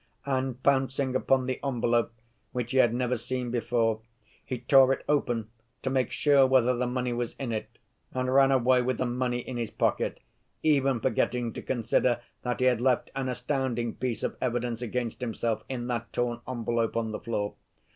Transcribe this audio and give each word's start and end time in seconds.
And 0.25 0.63
pouncing 0.63 1.15
upon 1.15 1.45
the 1.45 1.59
envelope, 1.63 2.11
which 2.53 2.71
he 2.71 2.79
had 2.79 2.91
never 2.91 3.17
seen 3.19 3.51
before, 3.51 4.01
he 4.43 4.57
tore 4.57 4.91
it 4.93 5.05
open 5.07 5.49
to 5.83 5.91
make 5.91 6.09
sure 6.11 6.47
whether 6.47 6.75
the 6.75 6.87
money 6.87 7.13
was 7.13 7.35
in 7.35 7.51
it, 7.51 7.77
and 8.11 8.33
ran 8.33 8.51
away 8.51 8.81
with 8.81 8.97
the 8.97 9.05
money 9.05 9.41
in 9.47 9.57
his 9.57 9.69
pocket, 9.69 10.19
even 10.63 11.01
forgetting 11.01 11.53
to 11.53 11.61
consider 11.61 12.19
that 12.41 12.61
he 12.61 12.65
had 12.65 12.81
left 12.81 13.11
an 13.15 13.29
astounding 13.29 13.93
piece 13.93 14.23
of 14.23 14.35
evidence 14.41 14.81
against 14.81 15.21
himself 15.21 15.63
in 15.69 15.85
that 15.85 16.11
torn 16.11 16.41
envelope 16.47 16.97
on 16.97 17.11
the 17.11 17.19
floor. 17.19 17.53